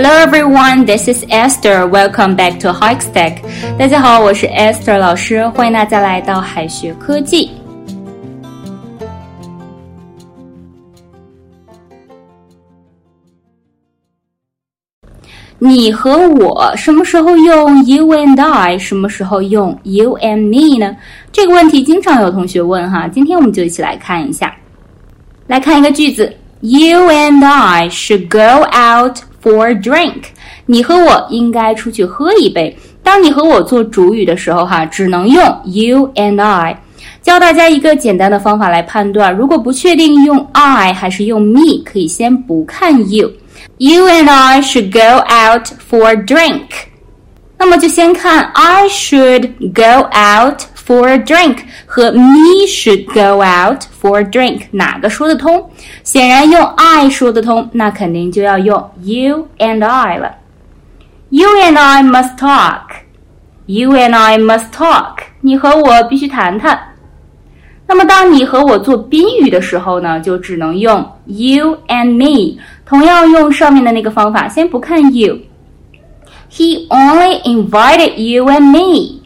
[0.00, 1.86] Hello everyone, this is Esther.
[1.86, 3.42] Welcome back to Hikestack.
[3.78, 7.50] 大家好，我是 Esther 老师，欢迎大家来到海学科技。
[15.58, 20.96] 你和我什么时候用 you and I，什么时候用 you and me 呢？
[21.30, 24.54] 这个问题经常有同学问哈，今天我们就一起来看一下。
[25.46, 30.23] 来看一个句子：You and I should go out For drink。
[30.65, 32.75] 你和我应该出去喝一杯。
[33.03, 36.77] 当你和我做主语的时候哈，只能用 you and I。
[37.21, 43.31] 教大家一个简单的方法来判断，如果不确定用 I 还是用 me，可以先不看 you。
[43.77, 46.67] You and I should go out for drink。
[47.57, 54.62] 那么就先看 I should go out for a drink 和 me should go out for a drink
[54.72, 55.70] 哪个说得通？
[56.02, 60.36] 显然用 I 说得通，那肯定就要用 you and I 了。
[61.30, 62.82] You and I must talk.
[63.66, 65.18] You and I must talk.
[65.40, 66.78] 你和我必须谈谈。
[67.88, 72.60] 那么当你和我做宾语的时候呢，就只能用 you and me。
[72.84, 79.19] 同样用上面的那个方法，先不看 you。He only invited you and me。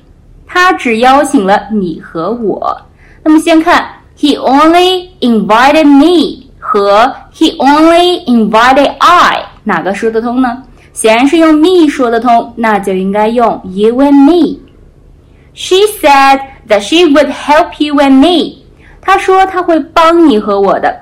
[0.46, 2.80] 他只邀请了你和我。
[3.22, 3.86] 那么先看
[4.18, 10.62] He only invited me 和 He only invited I，哪个说得通呢？
[10.92, 18.62] 显然是用 me 说得通，那就应该用 you and me。She said that she would help you and me。
[19.00, 21.00] 她说她会帮你和我的。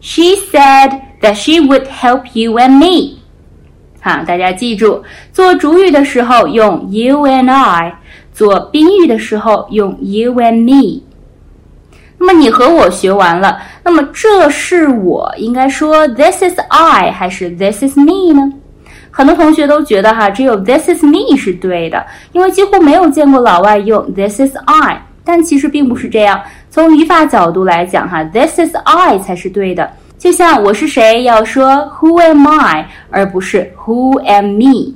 [0.00, 3.18] She said that she would help you and me。
[4.00, 7.94] 好，大家记住，做主语的时候用 you and I，
[8.35, 11.01] 做宾语的时候用 you and me。
[12.17, 18.51] 那么你和我学完了，那么这是我应该说 this is I 还是 this is me 呢？
[19.09, 25.01] 很多同学都觉得哈，只有 this is me 是对的，因为几乎没有见过老外用 this is I。
[25.23, 26.39] 但其实并不是这样，
[26.69, 29.89] 从语法角度来讲哈，this is I 才是对的。
[30.17, 34.93] 就像我是谁要说 Who am I，而不是 Who am me。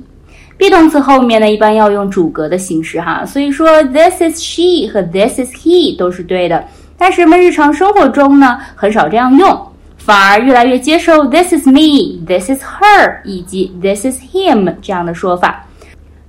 [0.60, 6.62] Be 动词后面呢，一般要用主格的形式哈，所以说 This is she 和 This is he 都是对的。
[6.98, 15.64] 但是人们日常生活中呢，很少这样用，反而越来越接受 This is me，This is her 以及 This is him 这样的说法。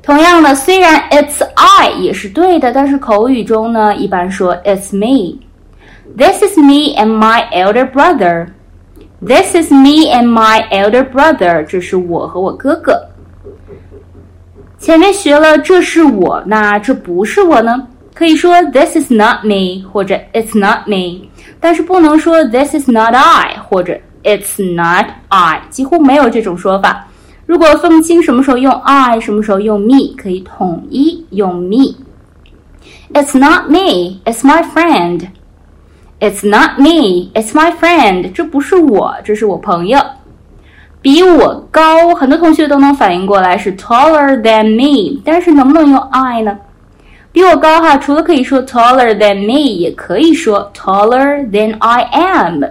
[0.02, 5.40] 同样的，虽然 It's I 也是对的，但是口语中呢，一般说 It's me。
[6.18, 8.48] This is me and my elder brother。
[9.22, 11.63] This is me and my elder brother。
[11.66, 13.11] 这是我和我哥哥。
[14.81, 17.88] 前面学了这是我，那这不是我呢？
[18.16, 25.06] 可以说 This is not me 或者 It's not me，但是不能说 This is not I 或者 It's not
[25.30, 27.08] I，几乎没有这种说法。
[27.46, 31.96] 如果分不清什么时候用 I，什么时候用 me，可以统一用 me。
[33.13, 35.28] It's not me, it's my friend.
[36.19, 38.31] It's not me, it's my friend.
[38.34, 40.00] 这不是我，这是我朋友。
[41.01, 46.57] 比我高，很多同学都能反应过来是 taller than me，但是能不能用 I 呢？
[47.31, 52.63] 比我高哈，除了可以说 taller than me，也可以说 taller than I am。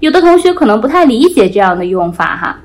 [0.00, 2.58] 有的同学可能不太理解这样的用法哈。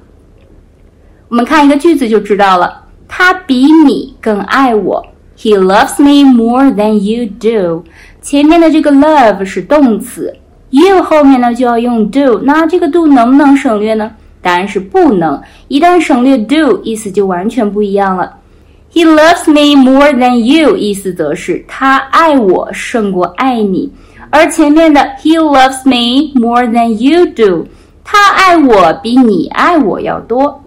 [1.27, 5.05] 我们看一个句子就知道了，他比你更爱我。
[5.37, 7.83] He loves me more than you do。
[8.21, 10.33] 前面的这个 love 是动词
[10.69, 14.11] ，you 后面呢就要用 do，那这个 do 能不能省略呢？
[14.41, 15.41] 答案是不能。
[15.67, 18.33] 一旦省略 do，意思就完全不一样了。
[18.93, 23.91] He loves me more than you，意思则是他爱我胜过爱你。
[24.29, 27.67] 而前面的 He loves me more than you do，
[28.03, 30.57] 他爱我比你爱我要多。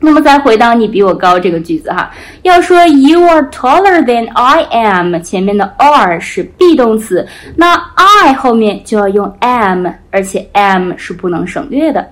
[0.00, 2.10] 那么再回到你比我高这个句子哈，
[2.42, 7.26] 要说 You are taller than I am，前面的 are 是 be 动词，
[7.56, 12.06] 那 I 后面就要用 am，而且 am 是不能省略的。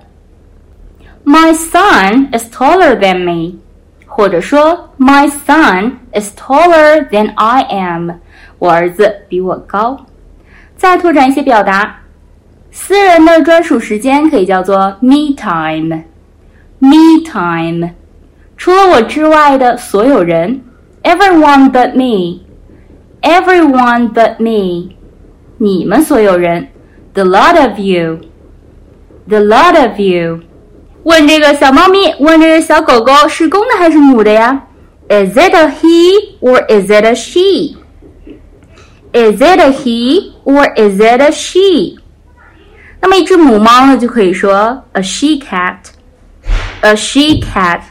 [1.24, 3.58] My son is taller than me，
[4.06, 8.12] 或者说 My son is taller than I am，
[8.58, 10.06] 我儿子比我高。
[10.76, 12.00] 再拓展一些表达，
[12.70, 17.90] 私人的专属时间可以叫做 me time。Me time，
[18.56, 20.62] 除了我之外的所有人，
[21.02, 22.40] everyone but me，everyone
[24.12, 24.94] but me，
[25.58, 26.68] 你们所有人，
[27.14, 30.40] the lot of you，the lot of you。
[31.03, 34.63] 问这个小猫咪，问这个小狗狗是公的还是母的呀
[35.09, 37.75] ？Is it a he or is it a she？Is
[39.41, 41.97] it a he or is it a she？
[43.01, 45.75] 那么一只母猫呢，就可以说 a she cat。
[46.81, 47.81] a she cat。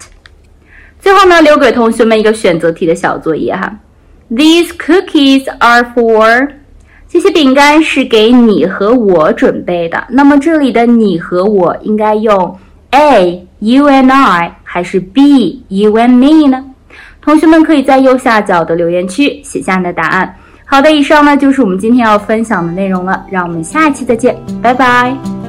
[0.99, 3.79] 最后呢，留给同学们一个选择题的小作业哈。
[4.31, 6.49] These cookies are for
[7.11, 10.03] 这些饼干是给你和我准备的。
[10.09, 12.59] 那么这里的你和我应该用
[12.93, 16.65] A you and I 还是 B you and me 呢？
[17.21, 20.37] 同学们可以在右下角的留言区写下你的答案。
[20.65, 23.25] 好的，以上呢就是我们今天要分享的内容了。
[23.31, 25.42] 让我们下期再见，拜拜。